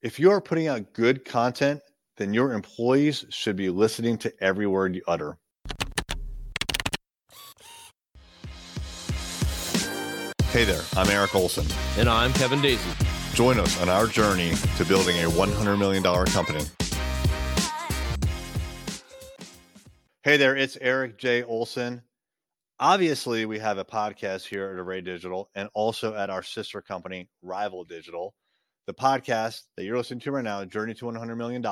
If 0.00 0.20
you 0.20 0.30
are 0.30 0.40
putting 0.40 0.68
out 0.68 0.92
good 0.92 1.24
content, 1.24 1.80
then 2.18 2.32
your 2.32 2.52
employees 2.52 3.24
should 3.30 3.56
be 3.56 3.68
listening 3.68 4.16
to 4.18 4.32
every 4.40 4.64
word 4.64 4.94
you 4.94 5.02
utter. 5.08 5.36
Hey 10.50 10.62
there, 10.62 10.82
I'm 10.96 11.08
Eric 11.10 11.34
Olson. 11.34 11.66
And 11.98 12.08
I'm 12.08 12.32
Kevin 12.34 12.60
Daisey. 12.60 13.34
Join 13.34 13.58
us 13.58 13.80
on 13.82 13.88
our 13.88 14.06
journey 14.06 14.52
to 14.76 14.84
building 14.84 15.16
a 15.16 15.28
$100 15.30 15.76
million 15.76 16.04
company. 16.26 16.64
Hey 20.22 20.36
there, 20.36 20.54
it's 20.54 20.78
Eric 20.80 21.18
J. 21.18 21.42
Olson. 21.42 22.02
Obviously, 22.78 23.46
we 23.46 23.58
have 23.58 23.78
a 23.78 23.84
podcast 23.84 24.46
here 24.46 24.70
at 24.70 24.78
Array 24.78 25.00
Digital 25.00 25.50
and 25.56 25.68
also 25.74 26.14
at 26.14 26.30
our 26.30 26.44
sister 26.44 26.80
company, 26.80 27.28
Rival 27.42 27.82
Digital. 27.82 28.36
The 28.88 28.94
podcast 28.94 29.64
that 29.76 29.84
you're 29.84 29.98
listening 29.98 30.20
to 30.20 30.32
right 30.32 30.42
now, 30.42 30.64
Journey 30.64 30.94
to 30.94 31.04
$100 31.04 31.36
Million, 31.36 31.62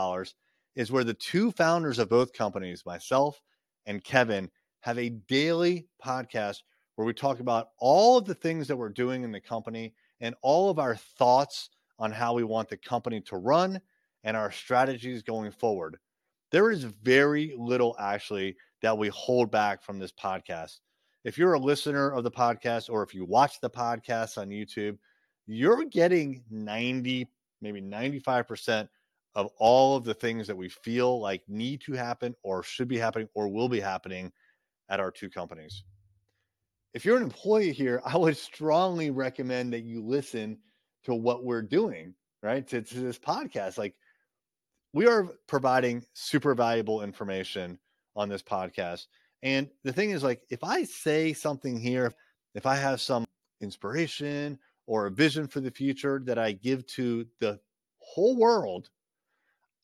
is 0.74 0.93
where 0.93 1.02
the 1.02 1.14
two 1.14 1.50
founders 1.50 1.98
of 1.98 2.11
both 2.11 2.34
companies, 2.34 2.84
myself 2.84 3.40
and 3.86 4.04
Kevin, 4.04 4.50
have 4.80 4.98
a 4.98 5.08
daily 5.08 5.86
podcast 6.04 6.58
where 6.96 7.07
we 7.07 7.14
talk 7.14 7.40
about 7.40 7.68
all 7.79 8.18
of 8.18 8.26
the 8.26 8.34
things 8.34 8.68
that 8.68 8.76
we're 8.76 8.90
doing 8.90 9.24
in 9.24 9.32
the 9.32 9.40
company 9.40 9.94
and 10.21 10.34
all 10.43 10.68
of 10.68 10.79
our 10.79 10.94
thoughts 10.94 11.71
on 11.98 12.12
how 12.12 12.34
we 12.34 12.44
want 12.44 12.68
the 12.68 12.76
company 12.76 13.22
to 13.22 13.38
run 13.38 13.80
and 14.22 14.36
our 14.36 14.52
strategies 14.52 15.22
going 15.22 15.50
forward. 15.50 15.96
There 16.52 16.71
is 16.71 16.85
very 16.85 17.54
little 17.57 17.96
actually 17.98 18.58
that 18.82 18.98
we 18.98 19.08
hold 19.08 19.50
back 19.50 19.82
from 19.82 19.98
this 19.98 20.12
podcast. 20.12 20.80
If 21.24 21.38
you're 21.38 21.54
a 21.54 21.58
listener 21.58 22.12
of 22.12 22.24
the 22.24 22.30
podcast 22.30 22.90
or 22.90 23.02
if 23.02 23.14
you 23.14 23.24
watch 23.24 23.58
the 23.62 23.71
podcast 23.71 24.36
on 24.36 24.50
YouTube, 24.50 24.98
you're 25.46 25.85
getting 25.85 26.43
90, 26.50 27.29
maybe 27.61 27.81
95% 27.81 28.89
of 29.35 29.50
all 29.59 29.96
of 29.96 30.05
the 30.05 30.14
things 30.14 30.46
that 30.46 30.57
we 30.57 30.69
feel 30.69 31.21
like 31.21 31.43
need 31.49 31.81
to 31.82 31.93
happen 31.93 32.34
or 32.42 32.62
should 32.62 32.88
be 32.88 32.98
happening 32.98 33.28
or 33.34 33.48
will 33.48 33.69
be 33.69 33.80
happening 33.80 34.33
at 34.88 35.00
our 35.00 35.11
two 35.11 35.28
companies. 35.28 35.84
If 36.94 37.05
you're 37.05 37.19
an 37.19 37.22
employee 37.22 37.72
here, 37.72 38.00
I 38.05 38.16
would 38.16 38.36
strongly 38.36 39.11
recommend 39.11 39.72
that 39.72 39.84
you 39.84 40.03
listen 40.03 40.58
to 41.05 41.14
what 41.14 41.44
we're 41.44 41.62
doing, 41.62 42.14
right? 42.42 42.66
To, 42.69 42.81
to 42.81 43.00
this 43.00 43.19
podcast. 43.19 43.77
Like 43.77 43.94
we 44.94 45.06
are 45.06 45.28
providing 45.47 46.03
super 46.14 46.55
valuable 46.55 47.03
information 47.03 47.78
on 48.16 48.31
this 48.31 48.42
podcast. 48.42 49.06
And 49.42 49.69
the 49.84 49.92
thing 49.92 50.10
is, 50.10 50.22
like, 50.22 50.41
if 50.48 50.64
I 50.64 50.84
say 50.84 51.34
something 51.34 51.78
here, 51.78 52.14
if 52.55 52.64
I 52.64 52.77
have 52.77 53.00
some 53.00 53.27
inspiration 53.60 54.58
or 54.86 55.06
a 55.06 55.10
vision 55.10 55.46
for 55.46 55.60
the 55.60 55.70
future 55.70 56.20
that 56.24 56.38
I 56.38 56.52
give 56.52 56.86
to 56.88 57.26
the 57.40 57.58
whole 57.98 58.36
world, 58.36 58.90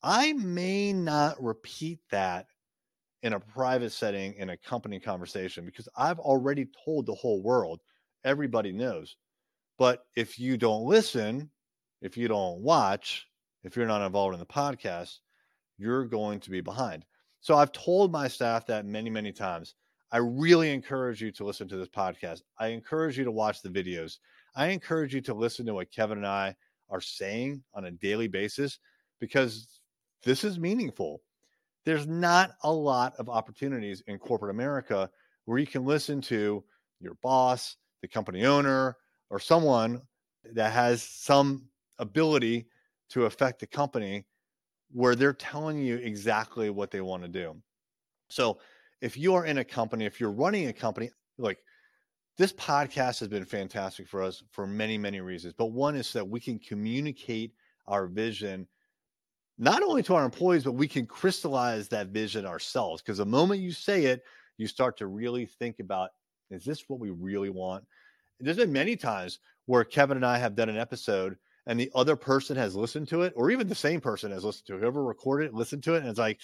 I 0.01 0.33
may 0.33 0.93
not 0.93 1.41
repeat 1.41 1.99
that 2.11 2.47
in 3.21 3.33
a 3.33 3.39
private 3.39 3.91
setting 3.91 4.33
in 4.33 4.49
a 4.49 4.57
company 4.57 4.99
conversation 4.99 5.65
because 5.65 5.87
I've 5.95 6.19
already 6.19 6.67
told 6.83 7.05
the 7.05 7.15
whole 7.15 7.41
world. 7.41 7.79
Everybody 8.25 8.71
knows. 8.71 9.15
But 9.77 10.05
if 10.15 10.37
you 10.39 10.57
don't 10.57 10.85
listen, 10.85 11.49
if 12.01 12.17
you 12.17 12.27
don't 12.27 12.59
watch, 12.59 13.25
if 13.63 13.75
you're 13.75 13.87
not 13.87 14.05
involved 14.05 14.33
in 14.33 14.39
the 14.39 14.45
podcast, 14.45 15.19
you're 15.77 16.05
going 16.05 16.39
to 16.41 16.49
be 16.49 16.61
behind. 16.61 17.05
So 17.39 17.55
I've 17.55 17.71
told 17.71 18.11
my 18.11 18.27
staff 18.27 18.67
that 18.67 18.85
many, 18.85 19.09
many 19.09 19.31
times. 19.31 19.75
I 20.13 20.17
really 20.17 20.71
encourage 20.71 21.23
you 21.23 21.31
to 21.31 21.43
listen 21.43 21.67
to 21.69 21.75
this 21.75 21.89
podcast. 21.89 22.43
I 22.59 22.67
encourage 22.67 23.17
you 23.17 23.23
to 23.23 23.31
watch 23.31 23.63
the 23.63 23.69
videos. 23.69 24.19
I 24.55 24.67
encourage 24.67 25.15
you 25.15 25.21
to 25.21 25.33
listen 25.33 25.65
to 25.65 25.73
what 25.73 25.91
Kevin 25.91 26.19
and 26.19 26.27
I 26.27 26.55
are 26.91 27.01
saying 27.01 27.63
on 27.73 27.85
a 27.85 27.91
daily 27.91 28.27
basis 28.27 28.77
because 29.19 29.79
this 30.23 30.43
is 30.43 30.59
meaningful. 30.59 31.21
There's 31.83 32.05
not 32.05 32.51
a 32.61 32.71
lot 32.71 33.15
of 33.17 33.27
opportunities 33.27 34.03
in 34.05 34.19
corporate 34.19 34.51
America 34.51 35.09
where 35.45 35.57
you 35.57 35.65
can 35.65 35.83
listen 35.83 36.21
to 36.21 36.63
your 36.99 37.15
boss, 37.23 37.77
the 38.03 38.07
company 38.07 38.45
owner, 38.45 38.95
or 39.31 39.39
someone 39.39 39.99
that 40.53 40.73
has 40.73 41.01
some 41.01 41.67
ability 41.97 42.67
to 43.09 43.25
affect 43.25 43.59
the 43.59 43.67
company 43.67 44.25
where 44.91 45.15
they're 45.15 45.33
telling 45.33 45.79
you 45.79 45.95
exactly 45.95 46.69
what 46.69 46.91
they 46.91 47.01
want 47.01 47.23
to 47.23 47.29
do. 47.29 47.55
So, 48.29 48.59
if 49.03 49.17
you 49.17 49.35
are 49.35 49.45
in 49.45 49.57
a 49.57 49.65
company, 49.65 50.05
if 50.05 50.21
you're 50.21 50.31
running 50.31 50.67
a 50.67 50.73
company, 50.73 51.11
like 51.37 51.59
this 52.37 52.53
podcast 52.53 53.19
has 53.19 53.27
been 53.27 53.43
fantastic 53.43 54.07
for 54.07 54.23
us 54.23 54.41
for 54.49 54.65
many, 54.65 54.97
many 54.97 55.19
reasons. 55.19 55.53
But 55.57 55.73
one 55.73 55.97
is 55.97 56.13
that 56.13 56.25
we 56.27 56.39
can 56.39 56.57
communicate 56.57 57.51
our 57.85 58.07
vision 58.07 58.65
not 59.57 59.83
only 59.83 60.03
to 60.03 60.15
our 60.15 60.23
employees, 60.23 60.63
but 60.63 60.71
we 60.71 60.87
can 60.87 61.05
crystallize 61.05 61.89
that 61.89 62.07
vision 62.07 62.45
ourselves. 62.45 63.01
Because 63.01 63.17
the 63.17 63.25
moment 63.25 63.59
you 63.59 63.73
say 63.73 64.05
it, 64.05 64.23
you 64.57 64.67
start 64.67 64.95
to 64.97 65.07
really 65.07 65.45
think 65.45 65.81
about 65.81 66.11
is 66.49 66.63
this 66.63 66.85
what 66.87 67.01
we 67.01 67.09
really 67.09 67.49
want? 67.49 67.83
There's 68.39 68.57
been 68.57 68.71
many 68.71 68.95
times 68.95 69.39
where 69.65 69.83
Kevin 69.83 70.15
and 70.15 70.25
I 70.25 70.37
have 70.37 70.55
done 70.55 70.69
an 70.69 70.77
episode 70.77 71.35
and 71.65 71.77
the 71.77 71.91
other 71.93 72.15
person 72.15 72.55
has 72.55 72.73
listened 72.73 73.09
to 73.09 73.23
it, 73.23 73.33
or 73.35 73.51
even 73.51 73.67
the 73.67 73.75
same 73.75 73.99
person 73.99 74.31
has 74.31 74.45
listened 74.45 74.67
to 74.67 74.75
it, 74.75 74.79
whoever 74.79 75.03
recorded 75.03 75.47
it, 75.47 75.53
listened 75.53 75.83
to 75.83 75.95
it, 75.95 75.99
and 75.99 76.07
it's 76.07 76.19
like, 76.19 76.39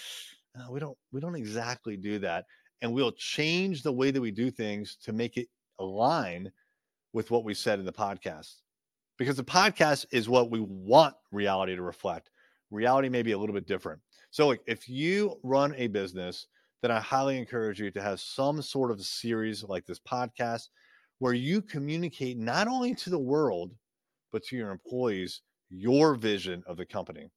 no, 0.58 0.72
we 0.72 0.80
don't, 0.80 0.98
we 1.12 1.20
don't 1.22 1.36
exactly 1.36 1.98
do 1.98 2.20
that. 2.20 2.46
And 2.82 2.94
we'll 2.94 3.12
change 3.12 3.84
the 3.84 3.92
way 3.92 4.12
that 4.12 4.22
we 4.22 4.32
do 4.32 4.50
things 4.50 4.98
to 5.04 5.14
make 5.14 5.38
it 5.38 5.48
align 5.80 6.52
with 7.14 7.32
what 7.32 7.44
we 7.44 7.54
said 7.54 7.80
in 7.80 7.86
the 7.86 7.92
podcast. 7.92 8.56
Because 9.18 9.36
the 9.36 9.44
podcast 9.44 10.06
is 10.12 10.30
what 10.30 10.50
we 10.50 10.62
want 10.62 11.16
reality 11.32 11.76
to 11.76 11.82
reflect. 11.82 12.30
Reality 12.72 13.10
may 13.10 13.22
be 13.22 13.34
a 13.34 13.38
little 13.38 13.54
bit 13.54 13.68
different. 13.68 14.00
So, 14.32 14.48
like, 14.48 14.62
if 14.66 14.88
you 14.88 15.38
run 15.44 15.74
a 15.76 15.88
business, 15.88 16.48
then 16.82 16.92
I 16.92 17.00
highly 17.00 17.38
encourage 17.38 17.82
you 17.82 17.92
to 17.92 18.02
have 18.02 18.22
some 18.22 18.62
sort 18.62 18.92
of 18.92 19.02
series 19.02 19.64
like 19.64 19.86
this 19.86 20.00
podcast 20.00 20.70
where 21.18 21.34
you 21.34 21.62
communicate 21.62 22.38
not 22.38 22.68
only 22.68 22.96
to 22.96 23.10
the 23.10 23.20
world, 23.20 23.74
but 24.32 24.44
to 24.46 24.56
your 24.56 24.72
employees 24.72 25.42
your 25.70 26.16
vision 26.16 26.64
of 26.66 26.78
the 26.78 26.86
company. 26.86 27.30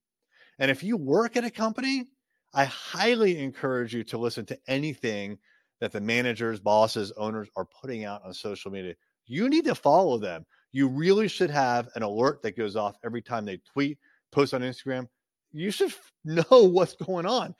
And 0.58 0.70
if 0.70 0.82
you 0.82 0.96
work 0.96 1.36
at 1.36 1.44
a 1.44 1.50
company, 1.50 2.06
I 2.54 2.66
highly 2.66 3.38
encourage 3.38 3.94
you 3.94 4.04
to 4.04 4.18
listen 4.18 4.44
to 4.46 4.58
anything 4.68 5.38
that 5.80 5.92
the 5.92 6.00
managers, 6.00 6.60
bosses, 6.60 7.12
owners 7.16 7.48
are 7.56 7.64
putting 7.64 8.04
out 8.04 8.22
on 8.24 8.34
social 8.34 8.70
media. 8.70 8.94
You 9.26 9.48
need 9.48 9.64
to 9.64 9.74
follow 9.74 10.18
them. 10.18 10.44
You 10.70 10.88
really 10.88 11.28
should 11.28 11.50
have 11.50 11.88
an 11.94 12.02
alert 12.02 12.42
that 12.42 12.56
goes 12.56 12.76
off 12.76 12.96
every 13.04 13.22
time 13.22 13.44
they 13.44 13.60
tweet, 13.72 13.98
post 14.30 14.54
on 14.54 14.60
Instagram. 14.60 15.08
You 15.52 15.70
should 15.70 15.94
know 16.24 16.44
what's 16.50 16.94
going 16.94 17.26
on 17.26 17.54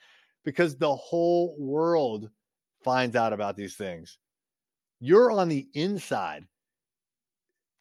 because 0.45 0.77
the 0.77 0.95
whole 0.95 1.55
world 1.57 2.29
finds 2.83 3.15
out 3.15 3.33
about 3.33 3.55
these 3.55 3.75
things. 3.75 4.17
You're 4.99 5.31
on 5.31 5.49
the 5.49 5.67
inside. 5.73 6.45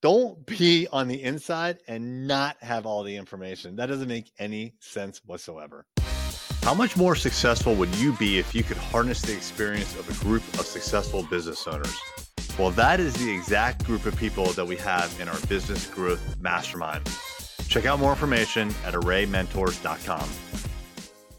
Don't 0.00 0.44
be 0.46 0.88
on 0.90 1.06
the 1.06 1.22
inside 1.22 1.78
and 1.86 2.26
not 2.26 2.56
have 2.60 2.86
all 2.86 3.04
the 3.04 3.14
information. 3.14 3.76
That 3.76 3.86
doesn't 3.86 4.08
make 4.08 4.32
any 4.38 4.74
sense 4.80 5.20
whatsoever. 5.24 5.86
How 6.62 6.74
much 6.74 6.96
more 6.96 7.16
successful 7.16 7.74
would 7.74 7.92
you 7.96 8.12
be 8.12 8.38
if 8.38 8.54
you 8.54 8.62
could 8.62 8.76
harness 8.76 9.20
the 9.20 9.32
experience 9.32 9.96
of 9.98 10.08
a 10.08 10.24
group 10.24 10.44
of 10.54 10.64
successful 10.64 11.24
business 11.24 11.66
owners? 11.66 11.98
Well, 12.56 12.70
that 12.72 13.00
is 13.00 13.14
the 13.14 13.28
exact 13.28 13.84
group 13.84 14.06
of 14.06 14.14
people 14.16 14.46
that 14.52 14.64
we 14.64 14.76
have 14.76 15.12
in 15.20 15.28
our 15.28 15.40
business 15.48 15.88
growth 15.88 16.36
mastermind. 16.40 17.10
Check 17.66 17.84
out 17.84 17.98
more 17.98 18.12
information 18.12 18.68
at 18.86 18.94
arraymentors.com. 18.94 20.28